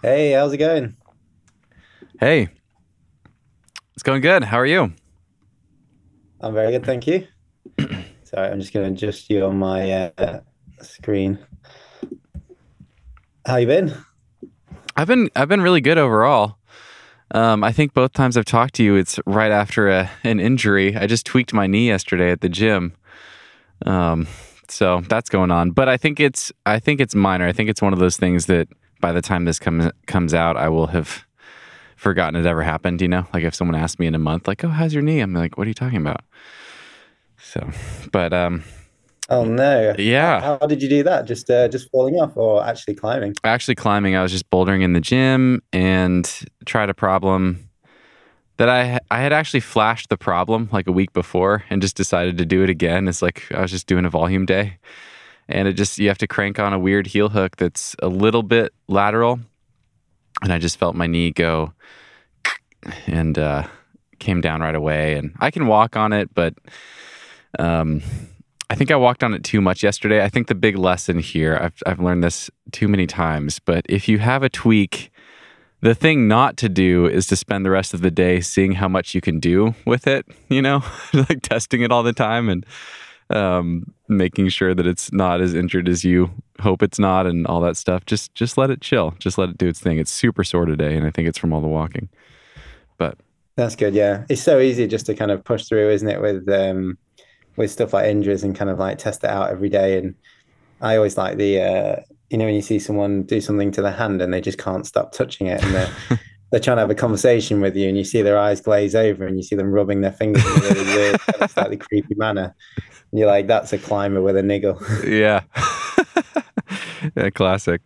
[0.00, 0.96] Hey, how's it going?
[2.20, 2.50] Hey,
[3.94, 4.44] it's going good.
[4.44, 4.92] How are you?
[6.40, 7.26] I'm very good, thank you.
[8.22, 10.40] Sorry, I'm just going to adjust you on my uh,
[10.82, 11.40] screen.
[13.44, 13.92] How you been?
[14.94, 16.58] I've been I've been really good overall.
[17.32, 20.96] Um, I think both times I've talked to you, it's right after a, an injury.
[20.96, 22.94] I just tweaked my knee yesterday at the gym,
[23.84, 24.28] um,
[24.68, 25.72] so that's going on.
[25.72, 27.48] But I think it's I think it's minor.
[27.48, 28.68] I think it's one of those things that
[29.00, 31.24] by the time this comes comes out, I will have
[31.96, 33.00] forgotten it ever happened.
[33.00, 35.20] You know, like if someone asked me in a month, like, "Oh, how's your knee?"
[35.20, 36.22] I'm like, "What are you talking about?"
[37.40, 37.70] So,
[38.12, 38.64] but um,
[39.30, 39.94] Oh no!
[39.98, 40.40] Yeah.
[40.40, 41.26] How, how did you do that?
[41.26, 43.34] Just uh, just falling off, or actually climbing?
[43.44, 46.30] actually climbing, I was just bouldering in the gym and
[46.64, 47.68] tried a problem
[48.56, 52.38] that I I had actually flashed the problem like a week before and just decided
[52.38, 53.06] to do it again.
[53.06, 54.78] It's like I was just doing a volume day,
[55.48, 58.42] and it just you have to crank on a weird heel hook that's a little
[58.42, 59.40] bit lateral,
[60.42, 61.72] and I just felt my knee go
[63.06, 63.66] and uh,
[64.18, 65.14] came down right away.
[65.14, 66.54] And I can walk on it, but
[67.58, 68.02] um,
[68.70, 70.22] I think I walked on it too much yesterday.
[70.22, 74.08] I think the big lesson here, I've, I've learned this too many times, but if
[74.08, 75.10] you have a tweak,
[75.80, 78.88] the thing not to do is to spend the rest of the day seeing how
[78.88, 82.66] much you can do with it, you know, like testing it all the time and
[83.30, 87.60] um, making sure that it's not as injured as you hope it's not and all
[87.60, 88.04] that stuff.
[88.06, 89.14] Just just let it chill.
[89.18, 89.98] Just let it do its thing.
[89.98, 92.08] It's super sore today, and I think it's from all the walking.
[92.96, 93.18] But
[93.56, 93.94] That's good.
[93.94, 96.20] Yeah, it's so easy just to kind of push through, isn't it?
[96.20, 96.98] With um,
[97.56, 99.98] with stuff like injuries and kind of like test it out every day.
[99.98, 100.14] And
[100.80, 101.96] I always like the uh,
[102.30, 104.86] you know when you see someone do something to their hand and they just can't
[104.86, 105.92] stop touching it and they're
[106.50, 109.26] they're trying to have a conversation with you and you see their eyes glaze over
[109.26, 112.14] and you see them rubbing their fingers in a really weird, kind of slightly creepy
[112.14, 112.54] manner.
[113.10, 114.80] And you're like, that's a climber with a niggle.
[115.06, 115.42] yeah,
[117.16, 117.82] yeah, classic.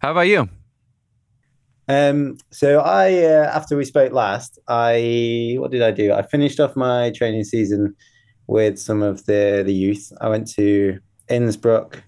[0.00, 0.48] How about you?
[1.90, 6.12] Um, so I, uh, after we spoke last, I what did I do?
[6.12, 7.94] I finished off my training season
[8.46, 10.12] with some of the the youth.
[10.20, 10.98] I went to
[11.28, 12.02] Innsbruck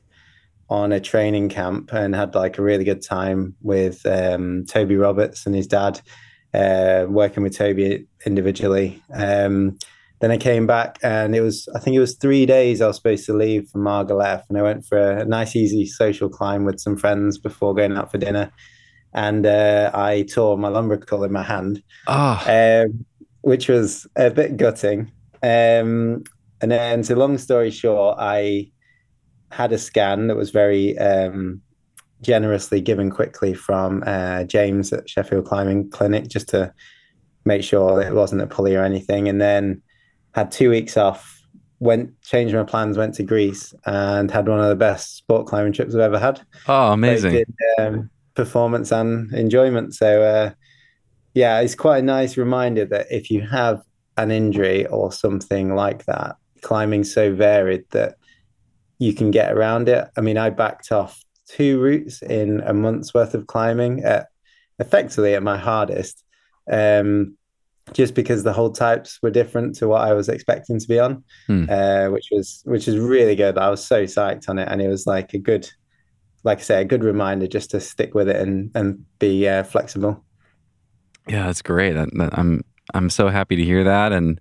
[0.70, 5.44] on a training camp and had like a really good time with um, Toby Roberts
[5.44, 6.00] and his dad,
[6.54, 9.03] uh, working with Toby individually.
[9.12, 9.76] Um,
[10.20, 12.97] then I came back and it was, I think it was three days I was
[12.97, 16.78] supposed to leave for Margalef and I went for a nice, easy social climb with
[16.78, 18.52] some friends before going out for dinner.
[19.12, 23.04] And uh, I tore my lumbrical in my hand, Oh, um,
[23.41, 25.10] which was a bit gutting.
[25.42, 26.22] Um,
[26.60, 28.70] and then, so long story short, I
[29.50, 31.61] had a scan that was very um,
[32.22, 36.72] generously given quickly from uh, James at Sheffield Climbing Clinic just to
[37.44, 39.28] make sure that it wasn't a pulley or anything.
[39.28, 39.83] And then
[40.34, 41.43] had two weeks off,
[41.78, 45.72] went, changed my plans, went to Greece and had one of the best sport climbing
[45.72, 46.41] trips I've ever had.
[46.69, 47.34] oh, amazing.
[47.37, 47.44] in,
[47.78, 49.94] um, performance and enjoyment.
[49.94, 50.50] So, uh,
[51.34, 53.82] yeah, it's quite a nice reminder that if you have
[54.17, 58.17] an injury or something like that, climbing's so varied that
[59.00, 60.06] you can get around it.
[60.16, 64.28] I mean, I backed off two routes in a month's worth of climbing at
[64.78, 66.22] effectively at my hardest,
[66.71, 67.37] um,
[67.93, 71.25] just because the hold types were different to what I was expecting to be on,
[71.49, 71.65] Hmm.
[71.69, 73.59] uh, which was which was really good.
[73.59, 75.69] I was so psyched on it, and it was like a good,
[76.44, 79.65] like I say, a good reminder just to stick with it and and be uh,
[79.65, 80.22] flexible.
[81.27, 81.97] Yeah, that's great.
[81.97, 82.62] I, I'm
[82.94, 84.41] I'm so happy to hear that, and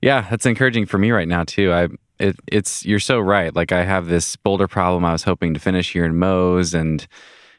[0.00, 1.72] yeah, that's encouraging for me right now too.
[1.72, 3.54] I it, it's you're so right.
[3.54, 5.04] Like I have this boulder problem.
[5.04, 7.06] I was hoping to finish here in Moe's, and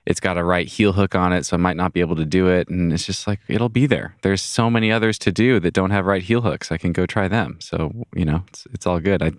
[0.06, 2.26] it's got a right heel hook on it, so I might not be able to
[2.26, 2.70] do it.
[2.70, 4.16] And it's just like it'll be there.
[4.22, 6.72] There's so many others to do that don't have right heel hooks.
[6.72, 7.58] I can go try them.
[7.60, 9.22] So you know, it's it's all good.
[9.22, 9.32] I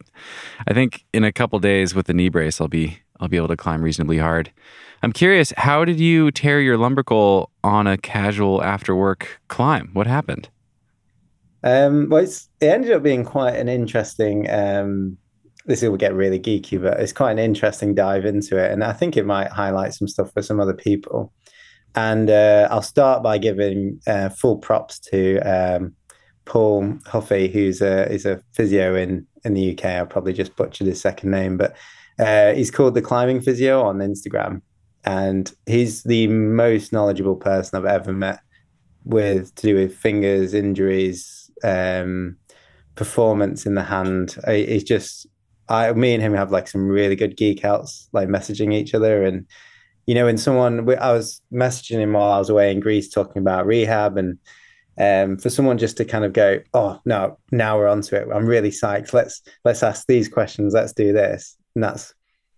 [0.66, 3.48] I think in a couple days with the knee brace, I'll be I'll be able
[3.48, 4.52] to climb reasonably hard.
[5.02, 9.90] I'm curious, how did you tear your lumbrical on a casual after work climb?
[9.92, 10.48] What happened?
[11.64, 14.48] Um, well, it ended up being quite an interesting.
[14.50, 15.18] Um,
[15.66, 18.92] this will get really geeky, but it's quite an interesting dive into it, and I
[18.92, 21.32] think it might highlight some stuff for some other people.
[21.94, 25.94] And uh, I'll start by giving uh, full props to um,
[26.44, 29.84] Paul Huffey, who's a is a physio in in the UK.
[29.84, 31.76] I probably just butchered his second name, but
[32.18, 34.62] uh, he's called the Climbing Physio on Instagram,
[35.04, 38.40] and he's the most knowledgeable person I've ever met
[39.04, 42.36] with to do with fingers, injuries, um,
[42.94, 44.36] performance in the hand.
[44.46, 45.26] It's just
[45.68, 49.22] I, me and him have like some really good geek outs, like messaging each other.
[49.22, 49.46] And
[50.06, 53.40] you know, when someone I was messaging him while I was away in Greece, talking
[53.40, 54.38] about rehab, and
[54.98, 58.26] um, for someone just to kind of go, oh no, now we're onto it.
[58.34, 59.12] I'm really psyched.
[59.12, 60.74] Let's let's ask these questions.
[60.74, 61.56] Let's do this.
[61.74, 62.14] And that's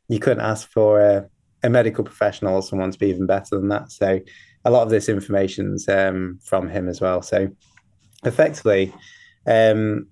[0.08, 1.28] you couldn't ask for a
[1.62, 3.90] a medical professional or someone to be even better than that.
[3.92, 4.20] So
[4.64, 7.22] a lot of this information's um, from him as well.
[7.22, 7.48] So
[8.24, 8.92] effectively,
[9.46, 10.08] um,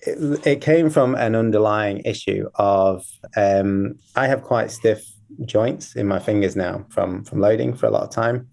[0.00, 3.06] it, it, came from an underlying issue of
[3.36, 5.04] um, I have quite stiff
[5.44, 8.48] joints in my fingers now from from loading for a lot of time,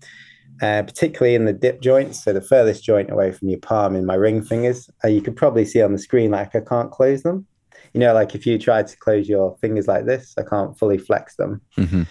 [0.62, 2.24] uh, particularly in the DIP joints.
[2.24, 4.90] So the furthest joint away from your palm in my ring fingers.
[5.04, 7.46] Uh, you could probably see on the screen like I can't close them.
[7.94, 10.98] You know, like if you try to close your fingers like this, I can't fully
[10.98, 11.62] flex them.
[11.78, 12.04] Mm-hmm.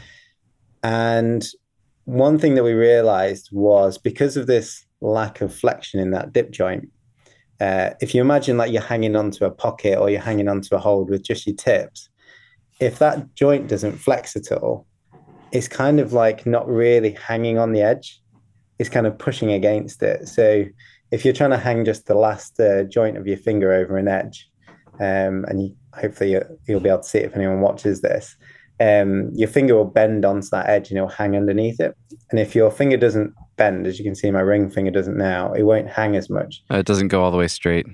[0.82, 1.48] And
[2.04, 6.50] one thing that we realized was because of this lack of flexion in that DIP
[6.50, 6.88] joint,
[7.60, 10.78] uh, if you imagine like you're hanging onto a pocket or you're hanging onto a
[10.78, 12.08] hold with just your tips,
[12.80, 14.86] if that joint doesn't flex at all,
[15.52, 18.20] it's kind of like not really hanging on the edge.
[18.78, 20.28] It's kind of pushing against it.
[20.28, 20.64] So
[21.10, 24.08] if you're trying to hang just the last uh, joint of your finger over an
[24.08, 24.48] edge,
[25.00, 28.36] um, and you, hopefully you, will be able to see it if anyone watches this,
[28.80, 31.94] um, your finger will bend onto that edge and it'll hang underneath it.
[32.30, 35.52] And if your finger doesn't bend, as you can see, my ring finger doesn't now,
[35.52, 36.62] it won't hang as much.
[36.70, 37.86] Uh, it doesn't go all the way straight.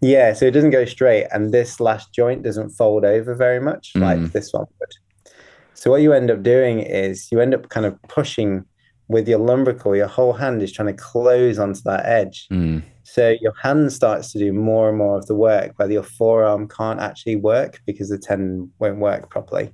[0.00, 3.92] Yeah, so it doesn't go straight, and this last joint doesn't fold over very much
[3.96, 4.00] mm.
[4.00, 5.34] like this one would.
[5.74, 8.64] So what you end up doing is you end up kind of pushing
[9.08, 9.94] with your lumbrical.
[9.94, 12.48] Your whole hand is trying to close onto that edge.
[12.50, 12.82] Mm.
[13.04, 16.68] So your hand starts to do more and more of the work, whether your forearm
[16.68, 19.72] can't actually work because the tendon won't work properly.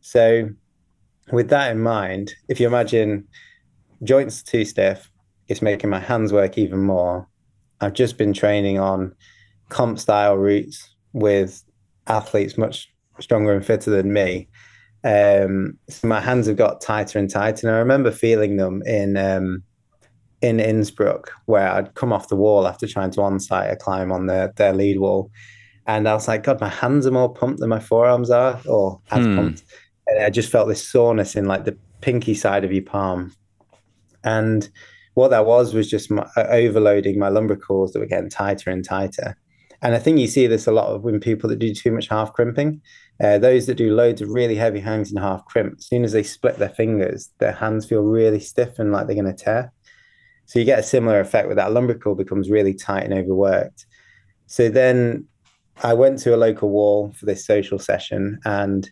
[0.00, 0.50] So,
[1.32, 3.26] with that in mind, if you imagine
[4.02, 5.10] joints too stiff,
[5.48, 7.26] it's making my hands work even more.
[7.80, 9.14] I've just been training on
[9.68, 11.64] comp style routes with
[12.06, 14.48] athletes much stronger and fitter than me.
[15.04, 17.66] Um, so my hands have got tighter and tighter.
[17.66, 19.62] And I remember feeling them in um,
[20.44, 24.12] in Innsbruck, where I'd come off the wall after trying to on site a climb
[24.12, 25.30] on the, their lead wall.
[25.86, 29.00] And I was like, God, my hands are more pumped than my forearms are, or
[29.10, 29.36] as hmm.
[29.36, 29.64] pumped.
[30.06, 33.34] And I just felt this soreness in like the pinky side of your palm.
[34.22, 34.68] And
[35.14, 38.70] what that was was just my, uh, overloading my lumbar lumbricals that were getting tighter
[38.70, 39.36] and tighter.
[39.80, 42.08] And I think you see this a lot of when people that do too much
[42.08, 42.82] half crimping.
[43.22, 46.12] Uh, those that do loads of really heavy hangs and half crimp, as soon as
[46.12, 49.72] they split their fingers, their hands feel really stiff and like they're going to tear.
[50.46, 53.86] So you get a similar effect with that lumbrical becomes really tight and overworked.
[54.46, 55.26] So then
[55.82, 58.88] I went to a local wall for this social session and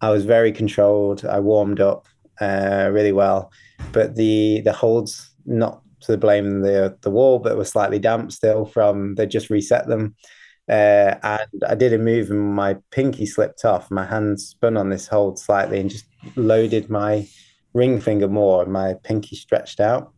[0.00, 1.24] I was very controlled.
[1.24, 2.06] I warmed up
[2.40, 3.50] uh, really well,
[3.92, 8.66] but the the holds not to blame the the wall, but were slightly damp still
[8.66, 10.14] from they just reset them.
[10.68, 13.90] Uh, and I did a move and my pinky slipped off.
[13.90, 17.26] My hand spun on this hold slightly and just loaded my
[17.72, 18.64] ring finger more.
[18.64, 20.12] And my pinky stretched out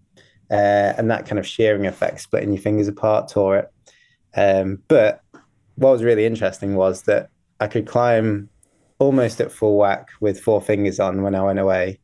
[0.50, 3.72] uh, and that kind of shearing effect, splitting your fingers apart, tore it.
[4.34, 5.22] Um, but
[5.76, 7.30] what was really interesting was that
[7.60, 8.48] I could climb
[8.98, 12.00] almost at full whack with four fingers on when I went away,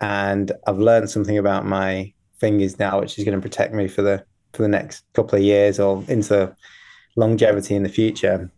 [0.00, 4.02] and I've learned something about my fingers now, which is going to protect me for
[4.02, 6.54] the for the next couple of years or into
[7.16, 8.50] longevity in the future.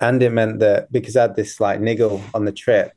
[0.00, 2.92] And it meant that because I had this slight niggle on the trip,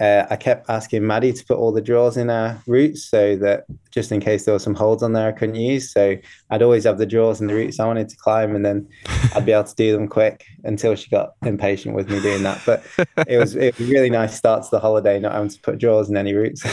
[0.00, 3.64] uh, I kept asking Maddie to put all the draws in our routes so that
[3.90, 5.92] just in case there were some holds on there I couldn't use.
[5.92, 6.16] So
[6.50, 8.88] I'd always have the draws in the routes I wanted to climb, and then
[9.34, 12.62] I'd be able to do them quick until she got impatient with me doing that.
[12.64, 12.84] But
[13.26, 15.78] it was it was a really nice start to the holiday, not having to put
[15.78, 16.64] draws in any routes.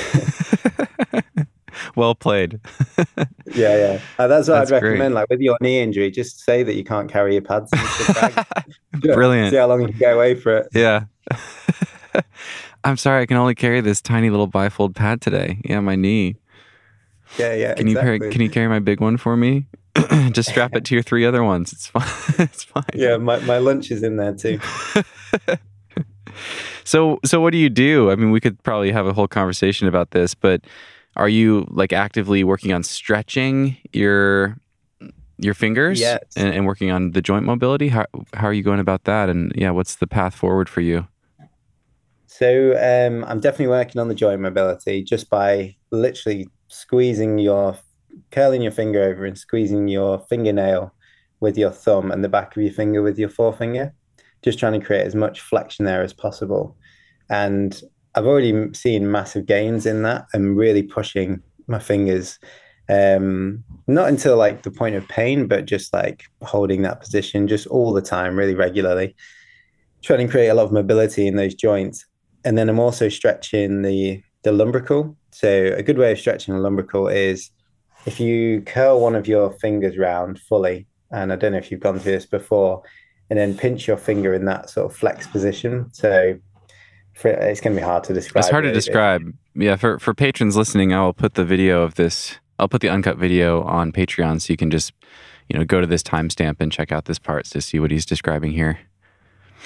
[1.96, 2.60] well played.
[3.08, 3.16] yeah,
[3.56, 4.00] yeah.
[4.20, 5.14] Uh, that's what that's I'd recommend.
[5.14, 5.22] Great.
[5.22, 7.72] Like with your knee injury, just say that you can't carry your pads.
[9.00, 9.50] Brilliant.
[9.50, 10.68] See how long you can go away for it.
[10.74, 11.06] Yeah.
[12.84, 15.60] I'm sorry, I can only carry this tiny little bifold pad today.
[15.66, 16.38] Yeah, my knee.
[17.38, 17.74] Yeah, yeah.
[17.74, 18.14] Can exactly.
[18.14, 19.68] you carry, can you carry my big one for me?
[20.32, 21.74] Just strap it to your three other ones.
[21.74, 22.08] It's fine.
[22.40, 22.84] it's fine.
[22.94, 24.60] Yeah, my, my lunch is in there too.
[26.84, 28.12] so so what do you do?
[28.12, 30.62] I mean, we could probably have a whole conversation about this, but
[31.16, 34.58] are you like actively working on stretching your
[35.38, 36.24] your fingers yes.
[36.36, 37.88] and, and working on the joint mobility?
[37.88, 39.30] How how are you going about that?
[39.30, 41.08] And yeah, what's the path forward for you?
[42.38, 47.78] So um, I'm definitely working on the joint mobility just by literally squeezing your,
[48.32, 50.94] curling your finger over and squeezing your fingernail
[51.40, 53.94] with your thumb and the back of your finger with your forefinger,
[54.42, 56.76] just trying to create as much flexion there as possible.
[57.30, 57.82] And
[58.16, 62.38] I've already seen massive gains in that and really pushing my fingers.
[62.90, 67.66] Um, not until like the point of pain, but just like holding that position just
[67.68, 69.16] all the time, really regularly,
[70.04, 72.06] trying to create a lot of mobility in those joints
[72.46, 75.18] and then I'm also stretching the the lumbrical.
[75.32, 77.52] So a good way of stretching a lumbrical is
[78.06, 81.82] if you curl one of your fingers round fully, and I don't know if you've
[81.82, 82.84] gone through this before,
[83.30, 85.90] and then pinch your finger in that sort of flex position.
[85.92, 86.40] So
[87.16, 88.44] for, it's going to be hard to describe.
[88.44, 89.24] It's hard to describe.
[89.56, 92.40] Yeah, for for patrons listening, I will put the video of this.
[92.60, 94.94] I'll put the uncut video on Patreon, so you can just
[95.50, 98.06] you know go to this timestamp and check out this part to see what he's
[98.06, 98.80] describing here.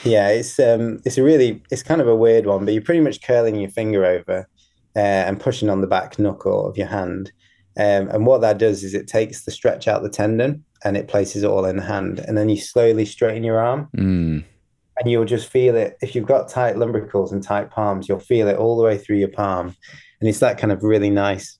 [0.03, 3.01] Yeah, it's um, it's a really, it's kind of a weird one, but you're pretty
[3.01, 4.47] much curling your finger over
[4.95, 7.31] uh, and pushing on the back knuckle of your hand.
[7.77, 11.07] Um, and what that does is it takes the stretch out the tendon and it
[11.07, 14.43] places it all in the hand, and then you slowly straighten your arm, Mm.
[14.99, 15.97] and you'll just feel it.
[16.01, 19.17] If you've got tight lumbricals and tight palms, you'll feel it all the way through
[19.17, 19.75] your palm,
[20.21, 21.57] and it's that kind of really nice,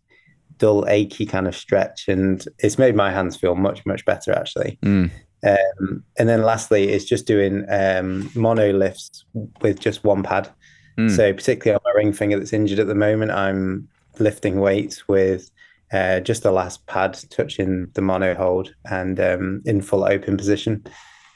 [0.57, 4.79] dull, achy kind of stretch, and it's made my hands feel much, much better actually.
[4.83, 5.11] Mm.
[5.45, 9.23] Um, and then lastly, is just doing um, mono lifts
[9.61, 10.49] with just one pad.
[10.97, 11.15] Mm.
[11.15, 13.87] So particularly on my ring finger that's injured at the moment, I'm
[14.19, 15.49] lifting weights with
[15.91, 20.83] uh, just the last pad touching the mono hold and um, in full open position.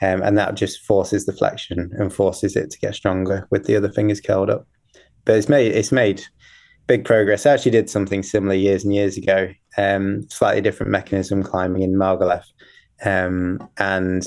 [0.01, 3.75] Um, and that just forces the flexion and forces it to get stronger with the
[3.77, 4.67] other fingers curled up.
[5.23, 6.21] But it's made it's made
[6.87, 7.45] big progress.
[7.45, 9.53] I actually did something similar years and years ago.
[9.77, 12.43] Um, slightly different mechanism climbing in Margalef.
[13.03, 14.25] Um, and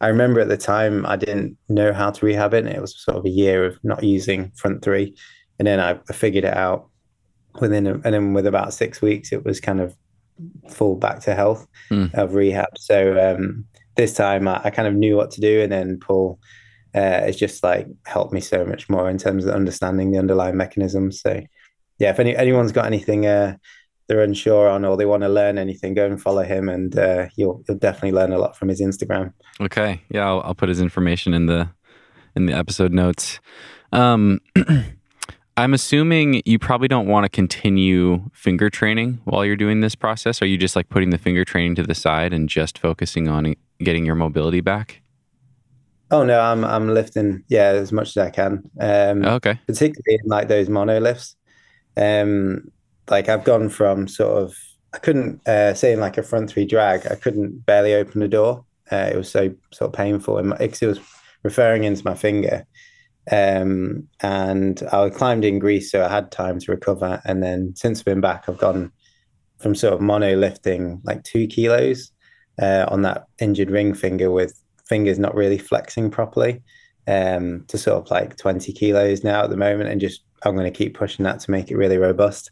[0.00, 2.64] I remember at the time I didn't know how to rehab it.
[2.66, 5.14] And it was sort of a year of not using front three.
[5.58, 6.88] And then I figured it out
[7.60, 9.96] within, a, and then with about six weeks, it was kind of
[10.70, 12.12] full back to health Mm.
[12.14, 12.78] of rehab.
[12.78, 13.64] So um,
[13.96, 15.60] this time I, I kind of knew what to do.
[15.62, 16.38] And then Paul
[16.94, 20.56] uh, has just like helped me so much more in terms of understanding the underlying
[20.56, 21.20] mechanisms.
[21.20, 21.40] So
[21.98, 23.56] yeah, if any, anyone's got anything uh,
[24.12, 27.28] they're unsure on or they want to learn anything, go and follow him, and uh,
[27.36, 29.32] you'll you'll definitely learn a lot from his Instagram.
[29.60, 30.02] Okay.
[30.10, 31.70] Yeah, I'll, I'll put his information in the
[32.36, 33.40] in the episode notes.
[33.90, 34.40] Um,
[35.56, 40.42] I'm assuming you probably don't want to continue finger training while you're doing this process.
[40.42, 43.54] Are you just like putting the finger training to the side and just focusing on
[43.78, 45.00] getting your mobility back?
[46.10, 48.70] Oh no, I'm I'm lifting yeah as much as I can.
[48.78, 49.58] Um, Okay.
[49.66, 51.34] particularly in like those mono lifts.
[51.96, 52.70] Um,
[53.10, 54.56] like I've gone from sort of
[54.94, 58.28] I couldn't uh, say in like a front three drag, I couldn't barely open the
[58.28, 58.64] door.
[58.90, 61.00] Uh, it was so sort of painful, and it was
[61.42, 62.66] referring into my finger.
[63.30, 67.22] Um, and I climbed in Greece, so I had time to recover.
[67.24, 68.92] And then since I've been back, I've gone
[69.58, 72.10] from sort of mono lifting like two kilos
[72.60, 76.60] uh, on that injured ring finger with fingers not really flexing properly
[77.06, 79.88] um, to sort of like 20 kilos now at the moment.
[79.88, 82.50] And just I'm going to keep pushing that to make it really robust.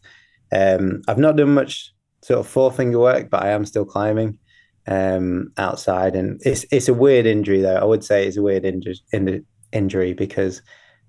[0.52, 1.92] Um, I've not done much
[2.23, 4.38] sort of forefinger work, but I am still climbing
[4.87, 6.14] um, outside.
[6.14, 7.76] And it's it's a weird injury, though.
[7.76, 10.62] I would say it's a weird inju- in- injury because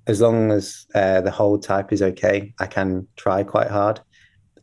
[0.07, 3.99] as long as uh, the hold type is okay, I can try quite hard.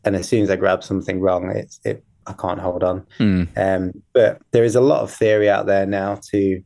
[0.05, 3.05] And as soon as I grab something wrong, it's it I can't hold on.
[3.17, 3.43] Hmm.
[3.57, 6.61] Um, but there is a lot of theory out there now to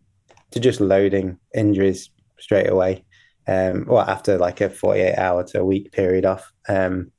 [0.51, 3.03] to just loading injuries straight away,
[3.48, 7.12] um, or after like a 48 hour to a week period off, um,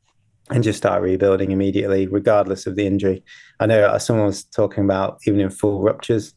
[0.50, 3.24] and just start rebuilding immediately, regardless of the injury.
[3.60, 6.34] I know uh, someone was talking about even in full ruptures,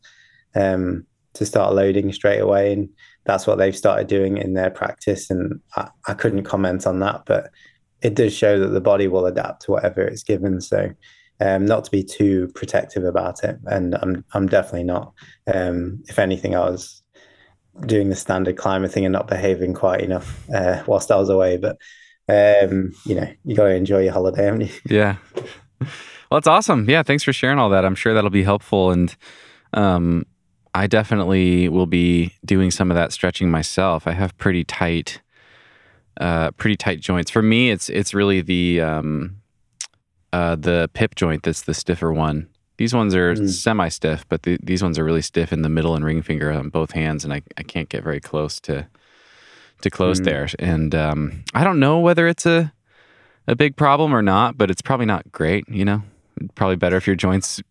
[0.55, 2.89] um, to start loading straight away, and
[3.25, 5.29] that's what they've started doing in their practice.
[5.29, 7.51] And I, I couldn't comment on that, but
[8.01, 10.61] it does show that the body will adapt to whatever it's given.
[10.61, 10.91] So
[11.39, 13.57] um, not to be too protective about it.
[13.65, 15.13] And I'm I'm definitely not.
[15.53, 17.03] Um, if anything, I was
[17.85, 21.57] doing the standard climber thing and not behaving quite enough uh, whilst I was away.
[21.57, 21.77] But
[22.29, 24.69] um, you know, you got to enjoy your holiday, haven't you?
[24.89, 25.17] Yeah.
[26.29, 26.89] Well, it's awesome.
[26.89, 27.85] Yeah, thanks for sharing all that.
[27.85, 29.15] I'm sure that'll be helpful, and
[29.73, 30.25] um,
[30.73, 34.07] I definitely will be doing some of that stretching myself.
[34.07, 35.21] I have pretty tight,
[36.19, 37.31] uh, pretty tight joints.
[37.31, 39.37] For me, it's it's really the um,
[40.33, 42.49] uh, the PIP joint that's the stiffer one.
[42.77, 43.49] These ones are Mm.
[43.49, 46.51] semi stiff, but the, these ones are really stiff in the middle and ring finger
[46.51, 48.87] on both hands, and I, I can't get very close to
[49.81, 50.25] to close Mm.
[50.25, 50.47] there.
[50.59, 52.71] And um, I don't know whether it's a
[53.49, 55.63] a big problem or not, but it's probably not great.
[55.69, 56.03] You know,
[56.55, 57.61] probably better if your joints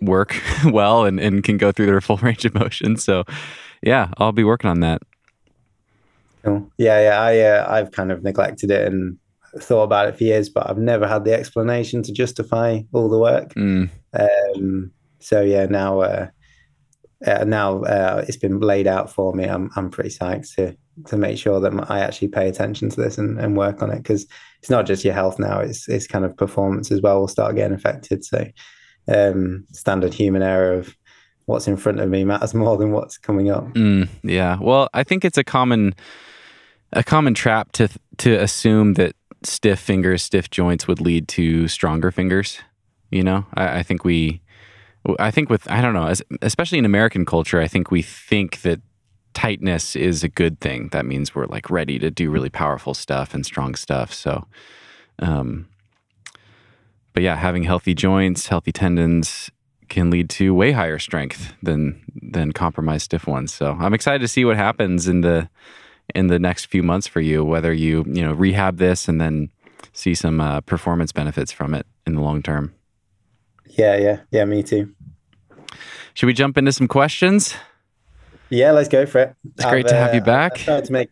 [0.00, 0.34] work
[0.64, 2.96] well and, and can go through their full range of motion.
[2.96, 3.24] So,
[3.82, 5.02] yeah, I'll be working on that.
[6.44, 6.70] Cool.
[6.78, 7.20] Yeah, yeah.
[7.20, 9.16] I uh, I've kind of neglected it and
[9.60, 13.18] thought about it for years, but I've never had the explanation to justify all the
[13.18, 13.54] work.
[13.54, 16.28] Mm, Um, so yeah, now uh,
[17.26, 19.44] uh, now uh, it's been laid out for me.
[19.44, 20.76] I'm I'm pretty psyched to
[21.06, 23.98] to make sure that I actually pay attention to this and, and work on it
[23.98, 24.26] because
[24.60, 27.56] it's not just your health now; it's it's kind of performance as well will start
[27.56, 28.24] getting affected.
[28.24, 28.46] So
[29.08, 30.96] um, standard human error of
[31.46, 33.64] what's in front of me matters more than what's coming up.
[33.72, 34.58] mm, yeah.
[34.60, 35.94] Well, I think it's a common
[36.92, 37.88] a common trap to
[38.18, 39.14] to assume that
[39.44, 42.58] stiff fingers, stiff joints would lead to stronger fingers.
[43.10, 44.40] You know, I, I think we,
[45.18, 48.80] I think with I don't know, especially in American culture, I think we think that
[49.34, 50.88] tightness is a good thing.
[50.92, 54.12] That means we're like ready to do really powerful stuff and strong stuff.
[54.12, 54.46] So,
[55.18, 55.68] um,
[57.12, 59.50] but yeah, having healthy joints, healthy tendons
[59.88, 63.52] can lead to way higher strength than than compromised stiff ones.
[63.52, 65.48] So I'm excited to see what happens in the
[66.14, 67.44] in the next few months for you.
[67.44, 69.50] Whether you you know rehab this and then
[69.92, 72.74] see some uh, performance benefits from it in the long term.
[73.78, 74.44] Yeah, yeah, yeah.
[74.44, 74.94] Me too.
[76.14, 77.54] Should we jump into some questions?
[78.50, 79.34] Yeah, let's go for it.
[79.56, 80.52] It's great to have you uh, back.
[80.54, 81.08] I tried to make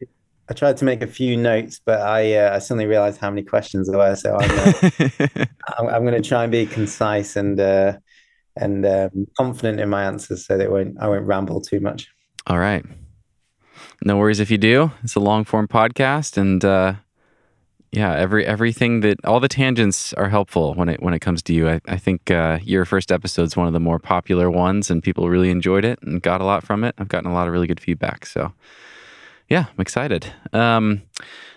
[0.50, 3.42] I tried to make a few notes, but I uh, I suddenly realized how many
[3.42, 4.16] questions there were.
[4.16, 5.44] So I'm uh,
[5.78, 7.96] I'm, I'm going to try and be concise and uh,
[8.56, 12.08] and um, confident in my answers, so that I won't I won't ramble too much.
[12.48, 12.84] All right.
[14.02, 14.90] No worries if you do.
[15.04, 16.94] It's a long form podcast, and uh,
[17.92, 21.52] yeah, every everything that all the tangents are helpful when it when it comes to
[21.52, 21.68] you.
[21.68, 25.02] I, I think uh, your first episode is one of the more popular ones, and
[25.02, 26.94] people really enjoyed it and got a lot from it.
[26.98, 28.52] I've gotten a lot of really good feedback, so
[29.48, 30.32] yeah, I'm excited.
[30.52, 31.02] Um,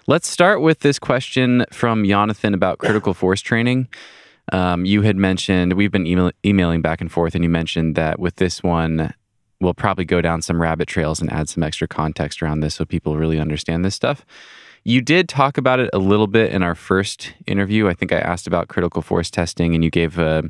[0.08, 3.88] let's start with this question from Jonathan about critical force training.
[4.52, 8.20] Um, you had mentioned we've been email, emailing back and forth, and you mentioned that
[8.20, 9.14] with this one,
[9.62, 12.86] we'll probably go down some rabbit trails and add some extra context around this so
[12.86, 14.26] people really understand this stuff.
[14.86, 17.88] You did talk about it a little bit in our first interview.
[17.88, 20.44] I think I asked about critical force testing, and you gave a,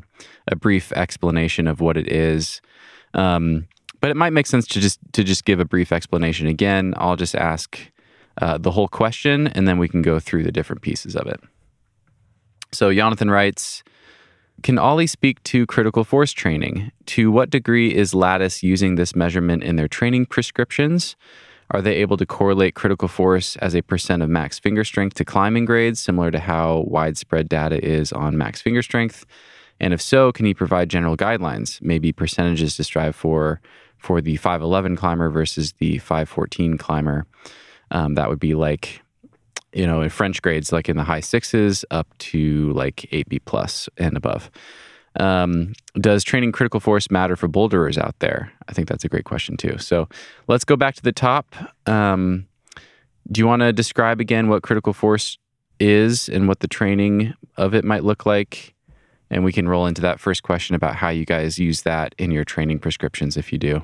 [0.48, 2.60] a brief explanation of what it is.
[3.14, 3.68] Um,
[4.00, 6.94] but it might make sense to just to just give a brief explanation again.
[6.96, 7.78] I'll just ask
[8.42, 11.40] uh, the whole question, and then we can go through the different pieces of it.
[12.72, 13.82] So Jonathan writes.
[14.62, 16.92] Can Ollie speak to critical force training?
[17.06, 21.16] To what degree is Lattice using this measurement in their training prescriptions?
[21.70, 25.24] Are they able to correlate critical force as a percent of max finger strength to
[25.24, 29.24] climbing grades, similar to how widespread data is on max finger strength?
[29.80, 33.60] And if so, can he provide general guidelines, maybe percentages to strive for
[33.98, 37.26] for the 511 climber versus the 514 climber?
[37.90, 39.02] Um, that would be like,
[39.72, 43.88] you know, in French grades, like in the high sixes up to like 8B plus
[43.96, 44.50] and above.
[45.20, 48.52] Um, does training critical force matter for boulderers out there?
[48.68, 49.78] I think that's a great question too.
[49.78, 50.08] So
[50.48, 51.54] let's go back to the top.
[51.86, 52.46] Um,
[53.30, 55.38] do you want to describe again what critical force
[55.80, 58.74] is and what the training of it might look like?
[59.30, 62.30] And we can roll into that first question about how you guys use that in
[62.30, 63.82] your training prescriptions if you do.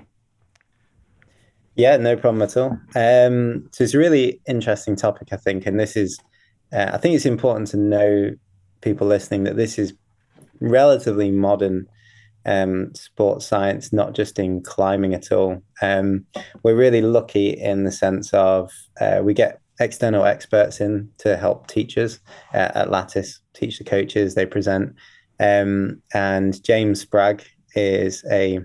[1.76, 2.78] Yeah, no problem at all.
[2.94, 5.64] Um, so it's a really interesting topic, I think.
[5.66, 6.20] And this is,
[6.72, 8.37] uh, I think it's important to know
[8.83, 9.94] people listening that this is
[10.61, 11.87] relatively modern
[12.46, 15.62] um, sports science, not just in climbing at all.
[15.83, 16.25] Um,
[16.62, 18.70] we're really lucky in the sense of
[19.01, 22.20] uh, we get external experts in to help teachers
[22.55, 24.94] uh, at Lattice, teach the coaches, they present.
[25.38, 27.42] Um, and James Spragg
[27.75, 28.61] is a,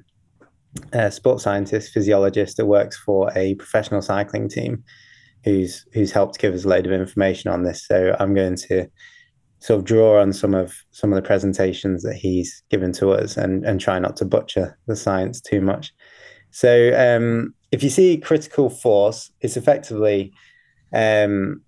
[0.91, 4.83] a, sports scientist, physiologist that works for a professional cycling team
[5.45, 7.87] who's who's helped give us a load of information on this.
[7.87, 8.89] So I'm going to
[9.65, 13.35] sort of draw on some of some of the presentations that he's given to us
[13.35, 15.91] and and try not to butcher the science too much.
[16.51, 20.31] So um, if you see critical force, it's effectively
[20.93, 21.61] um,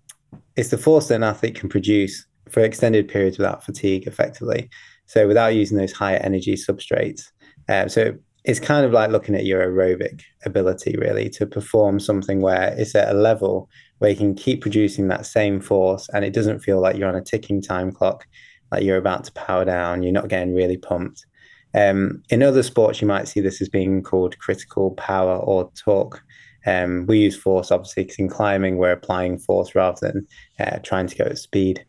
[0.55, 4.69] it's the force that an athlete can produce for extended periods without fatigue, effectively.
[5.07, 7.23] So without using those higher energy substrates.
[7.67, 12.41] Um, so it's kind of like looking at your aerobic ability, really, to perform something
[12.41, 16.33] where it's at a level where you can keep producing that same force and it
[16.33, 18.27] doesn't feel like you're on a ticking time clock,
[18.71, 21.25] like you're about to power down, you're not getting really pumped.
[21.73, 26.21] Um, in other sports, you might see this as being called critical power or torque.
[26.65, 30.27] Um, we use force obviously because in climbing we're applying force rather than
[30.60, 31.86] uh, trying to go at speed.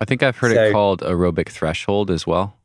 [0.00, 2.56] I think I've heard so, it called aerobic threshold as well.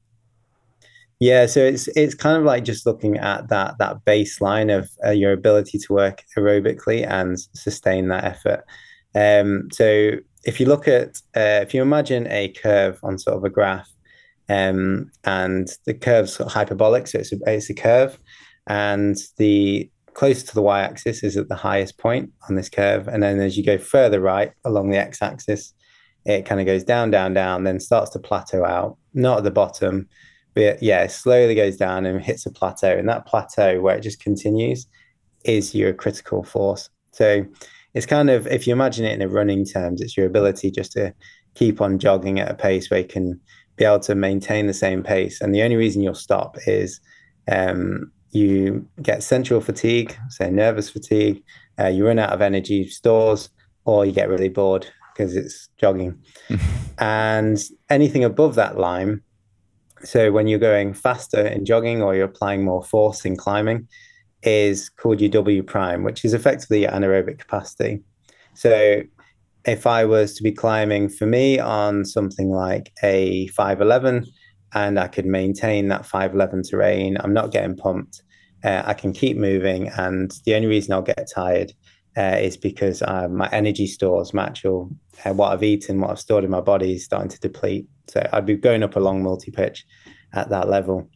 [1.21, 5.11] Yeah, so it's it's kind of like just looking at that that baseline of uh,
[5.11, 8.65] your ability to work aerobically and sustain that effort.
[9.13, 10.13] Um, so
[10.45, 13.87] if you look at uh, if you imagine a curve on sort of a graph,
[14.49, 18.17] um, and the curve's sort of hyperbolic, so it's a, it's a curve,
[18.65, 23.21] and the closer to the y-axis is at the highest point on this curve, and
[23.21, 25.71] then as you go further right along the x-axis,
[26.25, 29.51] it kind of goes down, down, down, then starts to plateau out, not at the
[29.51, 30.09] bottom
[30.53, 32.97] but yeah, it slowly goes down and hits a plateau.
[32.97, 34.85] And that plateau where it just continues
[35.43, 36.89] is your critical force.
[37.11, 37.45] So
[37.93, 40.91] it's kind of, if you imagine it in a running terms, it's your ability just
[40.93, 41.13] to
[41.55, 43.39] keep on jogging at a pace where you can
[43.75, 45.41] be able to maintain the same pace.
[45.41, 46.99] And the only reason you'll stop is
[47.49, 51.43] um, you get central fatigue, say nervous fatigue,
[51.79, 53.49] uh, you run out of energy stores,
[53.85, 56.21] or you get really bored because it's jogging.
[56.99, 59.21] and anything above that line
[60.03, 63.87] so when you're going faster in jogging or you're applying more force in climbing,
[64.43, 68.01] is called your W prime, which is effectively your anaerobic capacity.
[68.53, 69.01] So
[69.65, 74.25] if I was to be climbing for me on something like a 511
[74.73, 78.23] and I could maintain that 511 terrain, I'm not getting pumped.
[78.63, 79.89] Uh, I can keep moving.
[79.89, 81.73] And the only reason I'll get tired
[82.17, 84.89] uh, is because uh, my energy stores, match actual
[85.25, 87.87] uh, what I've eaten, what I've stored in my body is starting to deplete.
[88.07, 89.85] So I'd be going up a long multi pitch
[90.33, 91.09] at that level.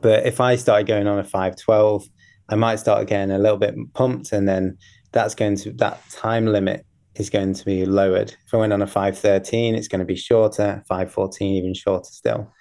[0.00, 2.04] But if I started going on a 512,
[2.48, 4.76] I might start getting a little bit pumped, and then
[5.12, 6.84] that's going to that time limit
[7.16, 8.34] is going to be lowered.
[8.46, 12.52] If I went on a 513, it's going to be shorter, 514 even shorter still.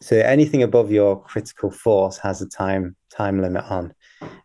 [0.00, 3.94] So anything above your critical force has a time time limit on.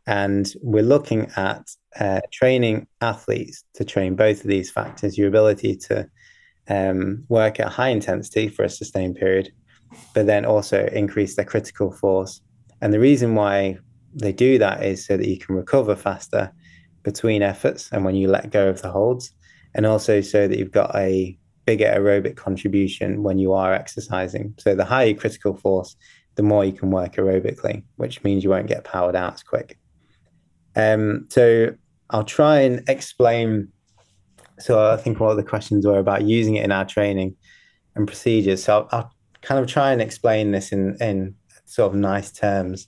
[0.07, 5.75] And we're looking at uh, training athletes to train both of these factors, your ability
[5.87, 6.09] to
[6.67, 9.51] um, work at high intensity for a sustained period,
[10.13, 12.41] but then also increase their critical force.
[12.81, 13.77] And the reason why
[14.13, 16.51] they do that is so that you can recover faster
[17.03, 19.31] between efforts and when you let go of the holds,
[19.75, 24.55] and also so that you've got a bigger aerobic contribution when you are exercising.
[24.57, 25.95] So the higher critical force,
[26.39, 29.77] the more you can work aerobically, which means you won't get powered out as quick.
[30.73, 31.75] Um, so
[32.11, 33.67] I'll try and explain.
[34.57, 37.35] So I think of the questions were about using it in our training
[37.95, 38.63] and procedures.
[38.63, 42.87] So I'll, I'll kind of try and explain this in in sort of nice terms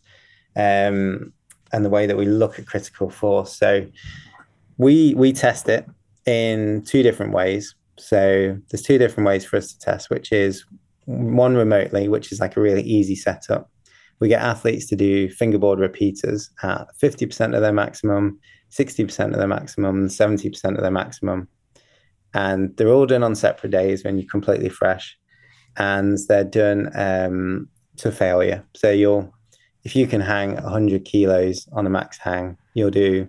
[0.56, 1.34] um,
[1.74, 3.52] and the way that we look at critical force.
[3.58, 3.86] So
[4.78, 5.86] we we test it
[6.26, 7.76] in two different ways.
[8.00, 10.64] So there's two different ways for us to test, which is
[11.12, 13.70] one remotely, which is like a really easy setup.
[14.20, 18.40] We get athletes to do fingerboard repeaters at 50% of their maximum,
[18.72, 21.48] 60% of their maximum, 70% of their maximum.
[22.34, 25.18] And they're all done on separate days when you're completely fresh.
[25.78, 28.64] And they're done um, to failure.
[28.76, 29.34] So you'll
[29.84, 33.28] if you can hang 100 kilos on a max hang, you'll do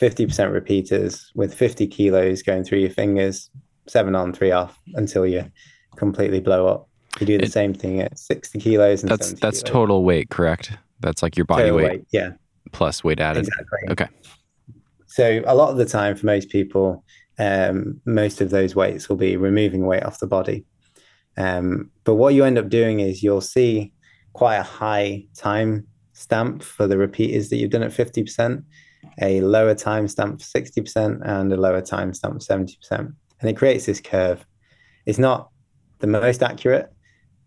[0.00, 3.50] 50% repeaters with 50 kilos going through your fingers,
[3.88, 5.50] seven on, three off until you
[5.96, 6.87] completely blow up.
[7.20, 9.02] You do the it, same thing at 60 kilos.
[9.02, 9.72] And that's that's kilos.
[9.72, 10.72] total weight, correct?
[11.00, 12.32] That's like your body weight, weight, yeah,
[12.72, 13.46] plus weight added.
[13.46, 13.78] Exactly.
[13.90, 14.08] Okay.
[15.06, 17.04] So a lot of the time, for most people,
[17.38, 20.64] um, most of those weights will be removing weight off the body.
[21.36, 23.92] Um, but what you end up doing is you'll see
[24.32, 28.64] quite a high time stamp for the repeaters that you've done at 50%,
[29.22, 33.12] a lower time stamp for 60%, and a lower time stamp for 70%.
[33.40, 34.44] And it creates this curve.
[35.06, 35.50] It's not
[36.00, 36.92] the most accurate,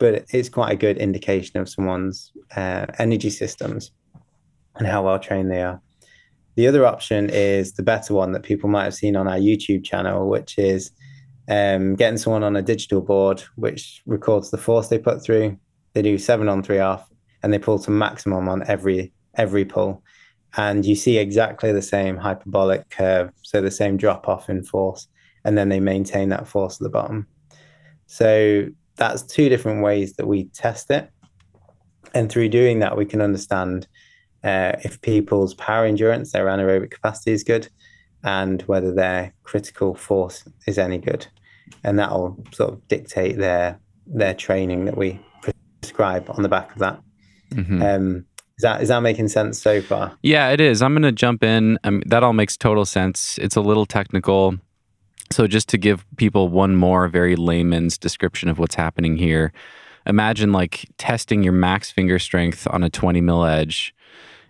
[0.01, 3.91] but it's quite a good indication of someone's uh, energy systems
[4.77, 5.79] and how well trained they are.
[6.55, 9.83] The other option is the better one that people might have seen on our YouTube
[9.83, 10.89] channel, which is
[11.47, 15.55] um, getting someone on a digital board which records the force they put through,
[15.93, 17.07] they do seven on three off
[17.43, 20.03] and they pull to maximum on every every pull.
[20.57, 25.07] And you see exactly the same hyperbolic curve so the same drop off in force
[25.45, 27.27] and then they maintain that force at the bottom.
[28.07, 31.09] So that's two different ways that we test it
[32.13, 33.87] and through doing that we can understand
[34.43, 37.67] uh, if people's power endurance their anaerobic capacity is good
[38.23, 41.27] and whether their critical force is any good
[41.83, 45.19] and that will sort of dictate their their training that we
[45.81, 47.01] prescribe on the back of that.
[47.53, 47.81] Mm-hmm.
[47.81, 48.25] Um,
[48.57, 50.17] is that is that making sense so far?
[50.21, 50.81] Yeah, it is.
[50.81, 51.79] I'm going to jump in.
[51.83, 53.37] Um, that all makes total sense.
[53.39, 54.55] It's a little technical.
[55.31, 59.53] So, just to give people one more very layman's description of what's happening here,
[60.05, 63.95] imagine like testing your max finger strength on a 20 mil edge.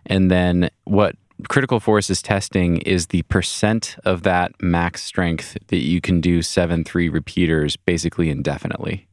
[0.05, 1.15] And then what
[1.49, 6.41] critical force is testing is the percent of that max strength that you can do
[6.41, 9.07] 7 3 repeaters basically indefinitely.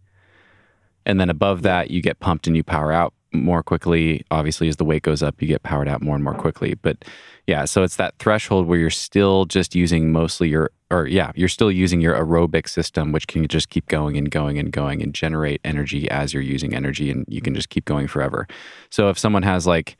[1.05, 4.25] And then above that, you get pumped and you power out more quickly.
[4.31, 6.75] Obviously, as the weight goes up, you get powered out more and more quickly.
[6.75, 7.05] But
[7.47, 11.49] yeah, so it's that threshold where you're still just using mostly your, or yeah, you're
[11.49, 15.15] still using your aerobic system, which can just keep going and going and going and
[15.15, 18.47] generate energy as you're using energy, and you can just keep going forever.
[18.91, 19.97] So if someone has like,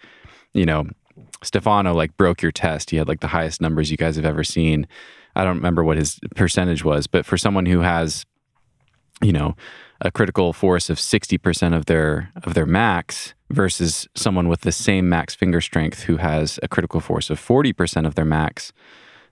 [0.55, 0.87] you know,
[1.43, 4.45] Stefano like broke your test, he had like the highest numbers you guys have ever
[4.45, 4.87] seen.
[5.37, 8.25] I don't remember what his percentage was, but for someone who has,
[9.23, 9.55] you know,
[10.01, 15.09] a critical force of 60% of their of their max versus someone with the same
[15.09, 18.73] max finger strength who has a critical force of 40% of their max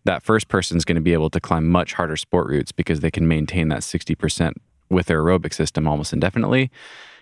[0.07, 3.00] that first person is going to be able to climb much harder sport routes because
[3.00, 4.52] they can maintain that 60%
[4.88, 6.70] with their aerobic system almost indefinitely.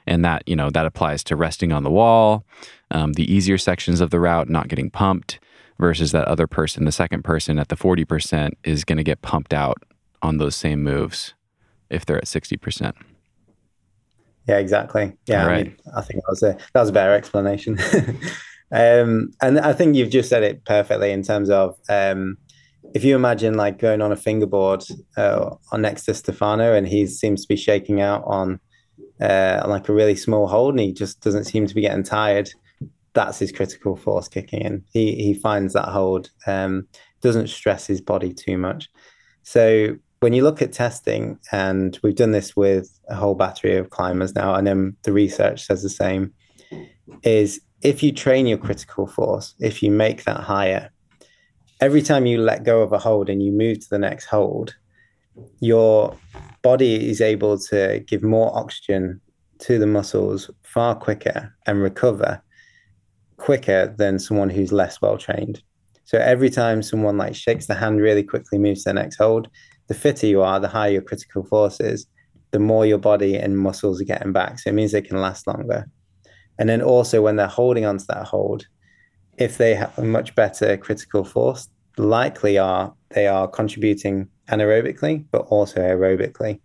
[0.07, 2.45] And that you know that applies to resting on the wall
[2.91, 5.41] um, the easier sections of the route not getting pumped
[5.79, 9.55] versus that other person the second person at the 40% is going to get pumped
[9.55, 9.79] out
[10.21, 11.33] on those same moves
[11.89, 12.93] if they're at 60%
[14.49, 15.13] yeah, exactly.
[15.27, 15.61] Yeah, right.
[15.61, 17.79] I, mean, I think that was a that was a better explanation.
[18.75, 22.37] Um, and I think you've just said it perfectly in terms of um,
[22.93, 24.83] if you imagine like going on a fingerboard
[25.17, 28.59] uh, on next to Stefano, and he seems to be shaking out on
[29.21, 32.51] uh, like a really small hold, and he just doesn't seem to be getting tired.
[33.13, 34.85] That's his critical force kicking in.
[34.93, 36.89] He he finds that hold, um,
[37.21, 38.89] doesn't stress his body too much.
[39.45, 43.91] So when you look at testing, and we've done this with a whole battery of
[43.91, 46.33] climbers now, and then the research says the same,
[47.25, 50.91] is if you train your critical force, if you make that higher,
[51.83, 54.75] every time you let go of a hold and you move to the next hold,
[55.61, 56.17] your
[56.63, 59.21] body is able to give more oxygen
[59.59, 62.43] to the muscles far quicker and recover
[63.37, 65.63] quicker than someone who's less well trained.
[66.07, 69.49] So every time someone like shakes the hand really quickly, moves to the next hold,
[69.89, 72.07] the fitter you are, the higher your critical force is,
[72.51, 74.59] the more your body and muscles are getting back.
[74.59, 75.87] So it means they can last longer.
[76.59, 78.67] And then also when they're holding onto that hold,
[79.39, 85.43] if they have a much better critical force, likely are they are contributing anaerobically, but
[85.47, 86.61] also aerobically.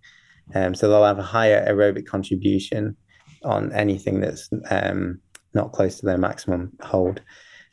[0.53, 2.95] Um, so they'll have a higher aerobic contribution
[3.43, 5.19] on anything that's um,
[5.53, 7.21] not close to their maximum hold.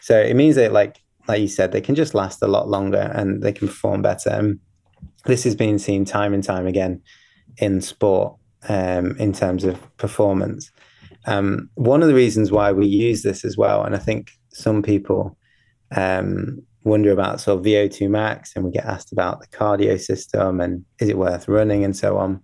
[0.01, 3.11] So it means that, like like you said, they can just last a lot longer
[3.15, 4.55] and they can perform better.
[5.27, 7.03] This has been seen time and time again
[7.59, 8.37] in sport
[8.69, 10.71] um, in terms of performance.
[11.27, 14.83] Um, one of the reasons why we use this as well, and I think some
[14.83, 15.37] people
[15.95, 20.61] um, wonder about sort of VO2 max, and we get asked about the cardio system
[20.61, 22.41] and is it worth running and so on,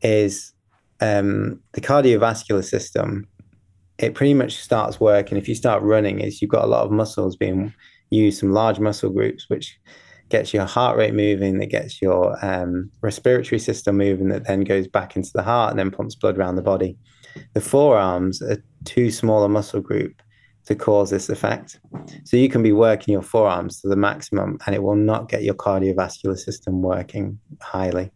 [0.00, 0.52] is
[1.00, 3.28] um, the cardiovascular system.
[3.98, 6.20] It pretty much starts working if you start running.
[6.20, 7.74] Is you've got a lot of muscles being
[8.10, 9.78] used, some large muscle groups, which
[10.32, 14.88] gets your heart rate moving, that gets your um, respiratory system moving, that then goes
[14.88, 16.96] back into the heart and then pumps blood around the body.
[17.54, 20.20] The forearms are too small a muscle group
[20.66, 21.78] to cause this effect.
[22.24, 25.42] So you can be working your forearms to the maximum and it will not get
[25.42, 28.10] your cardiovascular system working highly.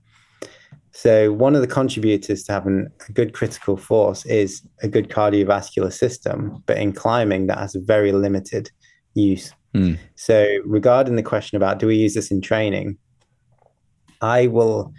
[0.92, 5.92] So one of the contributors to having a good critical force is a good cardiovascular
[5.92, 8.70] system, but in climbing that has very limited
[9.12, 9.52] use.
[9.76, 9.98] Mm.
[10.14, 12.96] So regarding the question about do we use this in training,
[14.22, 14.92] I will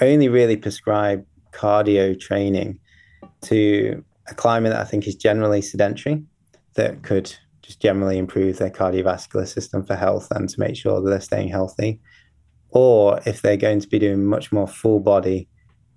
[0.00, 2.78] only really prescribe cardio training
[3.42, 6.22] to a climber that I think is generally sedentary,
[6.74, 11.10] that could just generally improve their cardiovascular system for health and to make sure that
[11.10, 12.00] they're staying healthy.
[12.68, 15.48] Or if they're going to be doing much more full body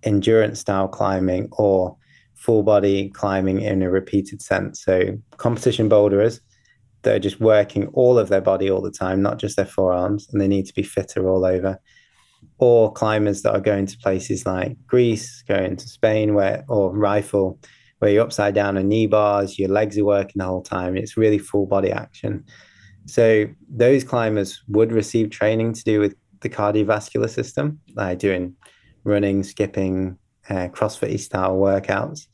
[0.02, 1.96] endurance style climbing or
[2.34, 4.84] full body climbing in a repeated sense.
[4.84, 6.42] So competition boulderers
[7.04, 10.28] that are just working all of their body all the time, not just their forearms,
[10.32, 11.80] and they need to be fitter all over
[12.58, 17.60] or climbers that are going to places like Greece, going to Spain, where or rifle,
[18.00, 20.96] where you're upside down on knee bars, your legs are working the whole time.
[20.96, 22.44] It's really full body action.
[23.06, 28.56] So those climbers would receive training to do with the cardiovascular system, like doing
[29.04, 30.18] running, skipping,
[30.50, 32.28] uh, CrossFit style workouts.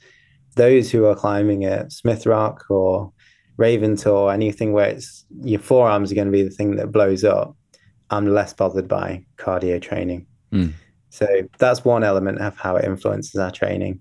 [0.55, 3.11] Those who are climbing at Smith Rock or
[3.59, 7.25] Raven Tor, anything where it's your forearms are going to be the thing that blows
[7.25, 7.57] up,
[8.09, 10.25] I'm less bothered by cardio training.
[10.53, 10.71] Mm.
[11.09, 13.99] So that's one element of how it influences our training.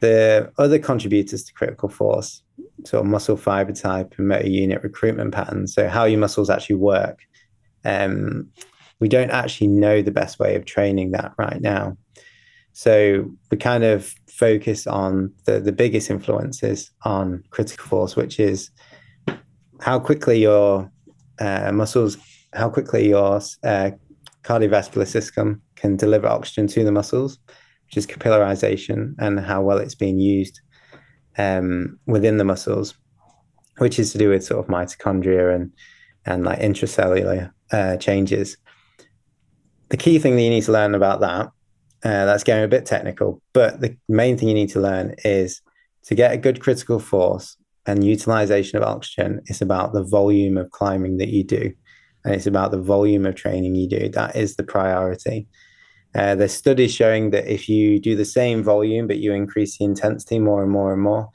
[0.00, 2.42] The other contributors to critical force,
[2.84, 6.76] sort of muscle fiber type and motor unit recruitment patterns, so how your muscles actually
[6.76, 7.20] work.
[7.82, 8.50] Um,
[9.00, 11.96] we don't actually know the best way of training that right now.
[12.76, 18.70] So we kind of focus on the, the biggest influences on critical force, which is
[19.80, 20.92] how quickly your
[21.40, 22.18] uh, muscles
[22.52, 23.92] how quickly your uh,
[24.42, 27.38] cardiovascular system can deliver oxygen to the muscles,
[27.86, 30.60] which is capillarization, and how well it's being used
[31.38, 32.92] um, within the muscles,
[33.78, 35.72] which is to do with sort of mitochondria and
[36.26, 38.58] and like intracellular uh, changes.
[39.88, 41.48] The key thing that you need to learn about that,
[42.06, 45.60] uh, that's getting a bit technical, but the main thing you need to learn is
[46.04, 50.70] to get a good critical force and utilization of oxygen is about the volume of
[50.70, 51.72] climbing that you do
[52.24, 54.08] and it's about the volume of training you do.
[54.08, 55.48] That is the priority.
[56.14, 59.84] Uh, there's studies showing that if you do the same volume but you increase the
[59.84, 61.28] intensity more and more and more,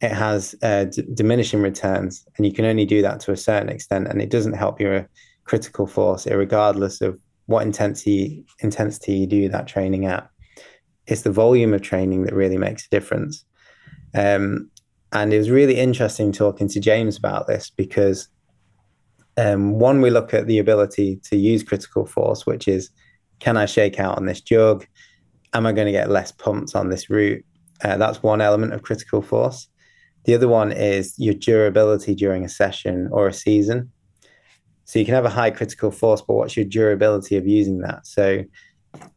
[0.00, 3.68] it has uh, d- diminishing returns, and you can only do that to a certain
[3.68, 5.06] extent, and it doesn't help your
[5.44, 7.18] critical force, regardless of
[7.50, 10.30] what intensity intensity you do that training at.
[11.08, 13.44] It's the volume of training that really makes a difference.
[14.14, 14.70] Um,
[15.12, 18.28] and it was really interesting talking to James about this because
[19.36, 22.88] um, one, we look at the ability to use critical force, which is
[23.40, 24.86] can I shake out on this jug?
[25.52, 27.44] Am I going to get less pumped on this route?
[27.82, 29.66] Uh, that's one element of critical force.
[30.24, 33.90] The other one is your durability during a session or a season.
[34.90, 38.08] So you can have a high critical force, but what's your durability of using that?
[38.08, 38.42] So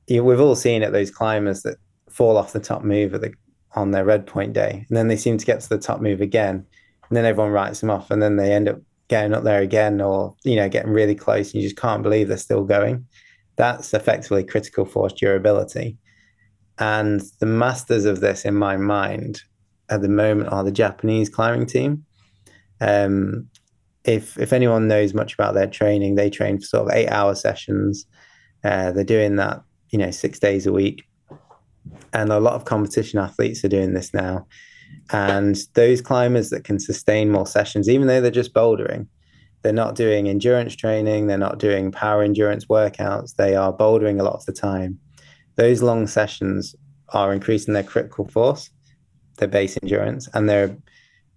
[0.08, 1.78] we've all seen it those climbers that
[2.12, 3.34] fall off the top move the,
[3.72, 6.22] on their red point day, and then they seem to get to the top move
[6.22, 6.64] again,
[7.10, 10.00] and then everyone writes them off, and then they end up getting up there again,
[10.00, 13.04] or you know, getting really close, and you just can't believe they're still going.
[13.56, 15.98] That's effectively critical force durability.
[16.78, 19.42] And the masters of this, in my mind,
[19.90, 22.06] at the moment, are the Japanese climbing team.
[22.80, 23.50] Um,
[24.06, 27.36] if if anyone knows much about their training, they train for sort of eight hour
[27.36, 28.06] sessions.
[28.64, 31.04] Uh, they're doing that, you know, six days a week,
[32.14, 34.46] and a lot of competition athletes are doing this now.
[35.12, 39.08] And those climbers that can sustain more sessions, even though they're just bouldering,
[39.62, 44.24] they're not doing endurance training, they're not doing power endurance workouts, they are bouldering a
[44.24, 45.00] lot of the time.
[45.56, 46.76] Those long sessions
[47.10, 48.70] are increasing their critical force,
[49.38, 50.76] their base endurance, and they're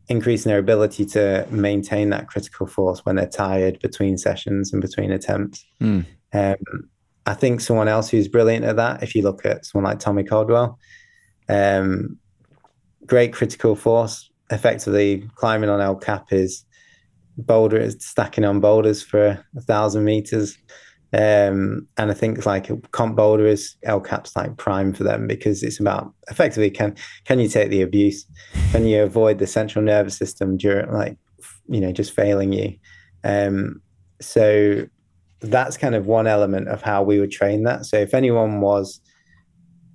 [0.09, 5.11] increasing their ability to maintain that critical force when they're tired between sessions and between
[5.11, 5.64] attempts.
[5.81, 6.07] Mm.
[6.33, 6.88] Um,
[7.27, 10.23] I think someone else who's brilliant at that, if you look at someone like Tommy
[10.23, 10.79] Caldwell,
[11.49, 12.19] um,
[13.05, 16.64] great critical force, effectively climbing on El Cap is
[17.38, 20.57] boulder is stacking on boulders for a thousand meters.
[21.12, 25.79] Um, and I think like comp boulder is Cap's like prime for them because it's
[25.79, 28.27] about effectively can can you take the abuse?
[28.73, 31.16] Can you avoid the central nervous system during like
[31.69, 32.77] you know just failing you?
[33.23, 33.81] Um,
[34.21, 34.87] so
[35.40, 37.87] that's kind of one element of how we would train that.
[37.87, 39.01] So if anyone was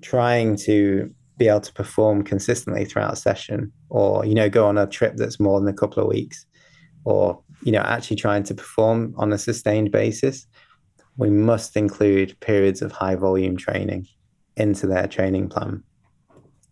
[0.01, 4.77] trying to be able to perform consistently throughout a session, or you know go on
[4.77, 6.45] a trip that's more than a couple of weeks,
[7.03, 10.47] or you know actually trying to perform on a sustained basis
[11.17, 14.07] we must include periods of high volume training
[14.57, 15.83] into their training plan.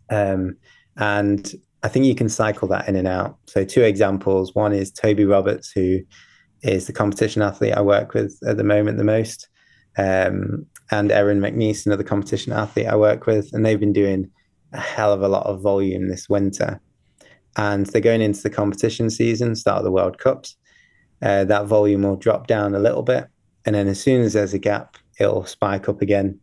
[0.10, 0.58] Um,
[0.98, 3.38] and I think you can cycle that in and out.
[3.46, 6.00] So, two examples one is Toby Roberts, who
[6.62, 9.48] is the competition athlete I work with at the moment the most,
[9.98, 13.50] um, and Erin McNeice, another competition athlete I work with.
[13.54, 14.30] And they've been doing
[14.74, 16.82] a hell of a lot of volume this winter.
[17.58, 20.56] And they're going into the competition season, start of the World Cups.
[21.22, 23.28] Uh, that volume will drop down a little bit
[23.66, 26.40] and then as soon as there's a gap, it'll spike up again.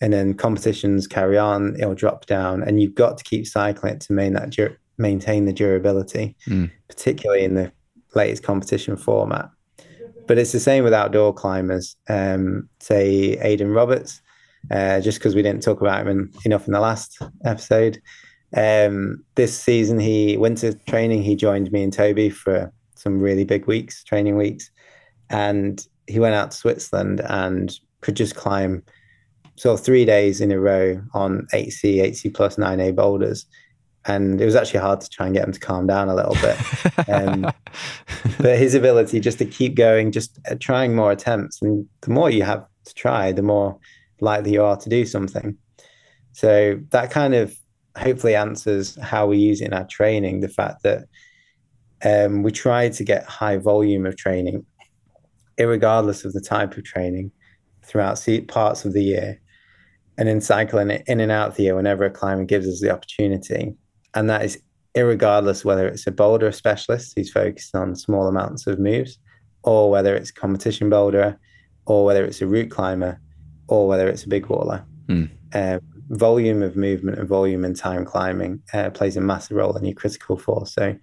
[0.00, 4.00] And then competitions carry on, it'll drop down, and you've got to keep cycling it
[4.02, 6.70] to maintain that dur- maintain the durability, mm.
[6.88, 7.72] particularly in the
[8.14, 9.48] latest competition format.
[10.26, 11.96] But it's the same with outdoor climbers.
[12.08, 14.20] Um, say Aidan Roberts,
[14.70, 18.00] uh, just because we didn't talk about him in, enough in the last episode.
[18.56, 21.22] Um, this season, he winter training.
[21.22, 24.70] He joined me and Toby for some really big weeks, training weeks,
[25.28, 28.82] and he went out to Switzerland and could just climb
[29.56, 33.46] sort of three days in a row on 8C, 8C plus 9A boulders.
[34.06, 36.34] And it was actually hard to try and get him to calm down a little
[36.34, 37.08] bit.
[37.08, 37.50] Um,
[38.38, 41.62] but his ability just to keep going, just uh, trying more attempts.
[41.62, 43.78] And the more you have to try, the more
[44.20, 45.56] likely you are to do something.
[46.32, 47.56] So that kind of
[47.96, 51.04] hopefully answers how we use it in our training the fact that
[52.04, 54.66] um, we try to get high volume of training
[55.58, 57.30] regardless of the type of training
[57.82, 59.40] throughout parts of the year
[60.16, 62.80] and then cycling it in and out of the year whenever a climber gives us
[62.80, 63.74] the opportunity.
[64.14, 64.60] And that is
[64.96, 69.18] regardless whether it's a boulder specialist who's focused on small amounts of moves,
[69.64, 71.38] or whether it's a competition boulder,
[71.86, 73.20] or whether it's a route climber,
[73.66, 74.84] or whether it's a big waller.
[75.08, 75.30] Mm.
[75.52, 79.84] Uh, volume of movement and volume and time climbing uh, plays a massive role in
[79.84, 80.74] your critical force.
[80.74, 80.96] So,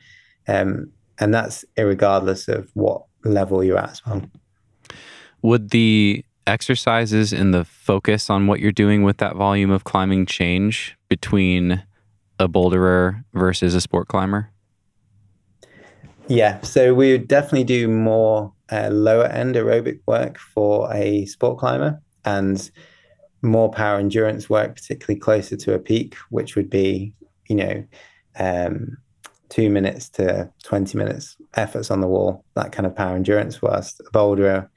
[0.47, 4.21] um, and that's regardless of what level you're at as well.
[5.41, 10.25] Would the exercises and the focus on what you're doing with that volume of climbing
[10.25, 11.83] change between
[12.39, 14.49] a boulderer versus a sport climber?
[16.27, 21.59] Yeah, so we would definitely do more uh, lower end aerobic work for a sport
[21.59, 22.71] climber and
[23.41, 27.13] more power endurance work, particularly closer to a peak, which would be,
[27.49, 27.83] you know,
[28.39, 28.97] um,
[29.49, 33.99] two minutes to 20 minutes efforts on the wall, that kind of power endurance, whilst
[33.99, 34.69] a boulderer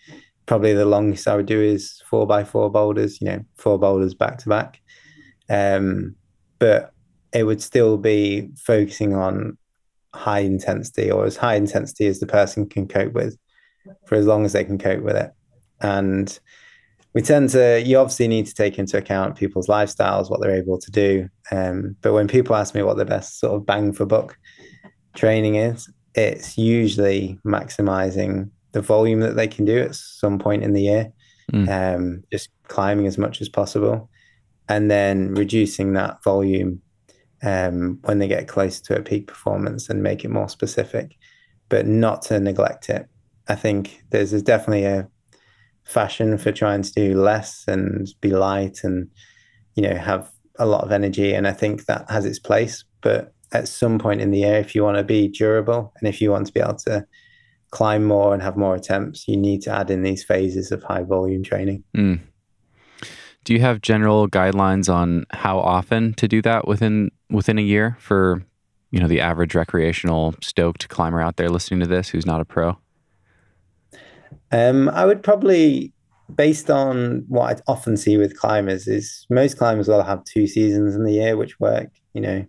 [0.46, 4.14] probably the longest I would do is four by four boulders, you know, four boulders
[4.14, 4.80] back to back.
[5.48, 6.16] Um,
[6.58, 6.92] but
[7.32, 9.58] it would still be focusing on
[10.14, 13.36] high intensity or as high intensity as the person can cope with
[14.06, 15.32] for as long as they can cope with it.
[15.80, 16.38] And
[17.14, 20.78] we tend to, you obviously need to take into account people's lifestyles, what they're able
[20.78, 21.28] to do.
[21.50, 24.36] Um, but when people ask me what the best sort of bang for buck
[25.14, 30.75] training is, it's usually maximizing the volume that they can do at some point in
[30.75, 31.12] the year,
[31.50, 31.68] mm.
[31.68, 34.10] um, just climbing as much as possible,
[34.68, 36.83] and then reducing that volume
[37.42, 41.16] um, when they get close to a peak performance and make it more specific,
[41.68, 43.06] but not to neglect it.
[43.48, 45.08] I think there's, there's definitely a
[45.85, 49.08] fashion for trying to do less and be light and
[49.75, 53.35] you know have a lot of energy and i think that has its place but
[53.52, 56.31] at some point in the year if you want to be durable and if you
[56.31, 57.04] want to be able to
[57.75, 61.02] climb more and have more attempts you need to add in these phases of high
[61.02, 62.18] volume training mm.
[63.44, 67.96] do you have general guidelines on how often to do that within within a year
[67.98, 68.42] for
[68.90, 72.44] you know the average recreational stoked climber out there listening to this who's not a
[72.44, 72.79] pro
[74.54, 75.92] um, I would probably,
[76.35, 80.94] based on what I often see with climbers, is most climbers will have two seasons
[80.94, 81.88] in the year which work.
[82.12, 82.46] You know,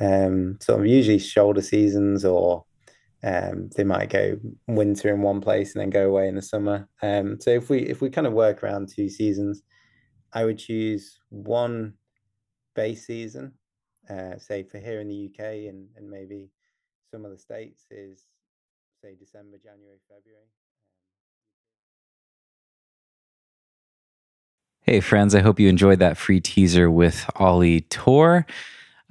[0.00, 2.64] um, sort of usually shoulder seasons, or
[3.24, 6.88] um, they might go winter in one place and then go away in the summer.
[7.02, 9.62] Um, so if we if we kind of work around two seasons,
[10.32, 11.94] I would choose one
[12.74, 13.52] base season.
[14.10, 16.50] Uh, say for here in the UK and, and maybe
[17.12, 18.24] some of the states is
[19.02, 20.46] say December, January, February.
[24.82, 28.44] Hey, friends, I hope you enjoyed that free teaser with Ollie Torr.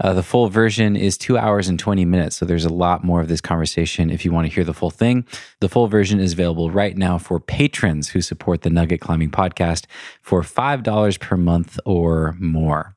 [0.01, 3.21] Uh, the full version is two hours and 20 minutes, so there's a lot more
[3.21, 5.23] of this conversation if you want to hear the full thing.
[5.59, 9.85] The full version is available right now for patrons who support the Nugget Climbing Podcast
[10.21, 12.95] for $5 per month or more.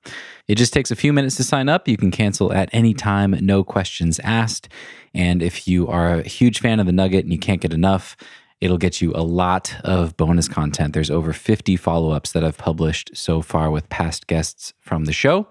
[0.48, 1.86] It just takes a few minutes to sign up.
[1.86, 4.68] You can cancel at any time, no questions asked.
[5.12, 8.16] And if you are a huge fan of the Nugget and you can't get enough,
[8.60, 10.94] It'll get you a lot of bonus content.
[10.94, 15.12] There's over 50 follow ups that I've published so far with past guests from the
[15.12, 15.48] show.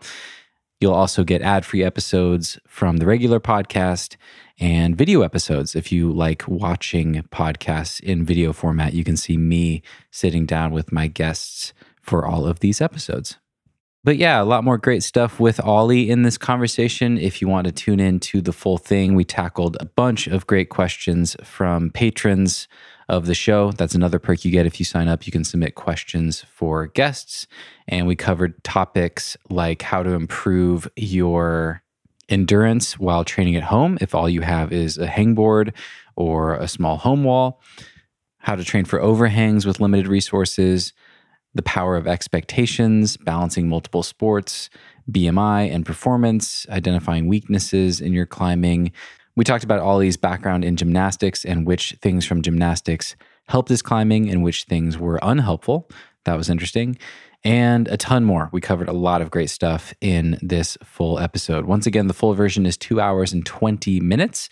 [0.80, 4.17] You'll also get ad free episodes from the regular podcast
[4.59, 5.76] and video episodes.
[5.76, 10.91] If you like watching podcasts in video format, you can see me sitting down with
[10.91, 13.38] my guests for all of these episodes.
[14.05, 17.17] But yeah, a lot more great stuff with Ollie in this conversation.
[17.17, 20.45] If you want to tune in to the full thing, we tackled a bunch of
[20.45, 22.67] great questions from patrons
[23.18, 23.72] of the show.
[23.72, 25.26] That's another perk you get if you sign up.
[25.26, 27.47] You can submit questions for guests.
[27.88, 31.82] And we covered topics like how to improve your
[32.30, 35.74] endurance while training at home if all you have is a hangboard
[36.16, 37.61] or a small home wall,
[38.38, 40.93] how to train for overhangs with limited resources,
[41.53, 44.70] the power of expectations, balancing multiple sports,
[45.11, 48.91] BMI and performance, identifying weaknesses in your climbing,
[49.36, 53.16] we talked about Ollie's background in gymnastics and which things from gymnastics
[53.48, 55.90] helped his climbing and which things were unhelpful.
[56.26, 56.98] That was interesting.
[57.46, 58.50] And a ton more.
[58.54, 61.66] We covered a lot of great stuff in this full episode.
[61.66, 64.48] Once again, the full version is two hours and 20 minutes.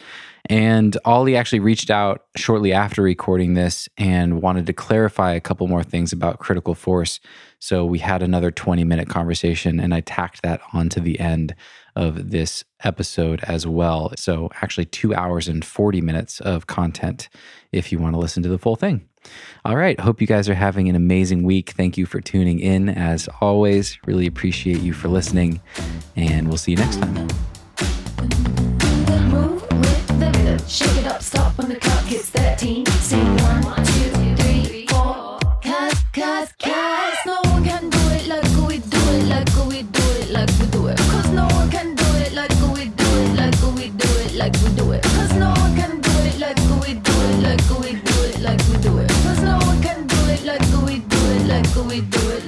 [0.50, 5.68] And Ollie actually reached out shortly after recording this and wanted to clarify a couple
[5.68, 7.22] more things about critical force.
[7.60, 11.56] So we had another 20 minute conversation, and I tacked that onto the end
[11.96, 14.14] of this episode as well.
[14.16, 17.30] So, actually, two hours and 40 minutes of content
[17.72, 19.08] if you want to listen to the full thing.
[19.64, 20.00] All right.
[20.00, 21.72] Hope you guys are having an amazing week.
[21.72, 22.90] Thank you for tuning in.
[22.90, 25.62] As always, really appreciate you for listening,
[26.16, 27.28] and we'll see you next time.
[30.68, 32.86] Shake it up, stop when the clock hits 13.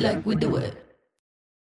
[0.03, 0.82] like we do it.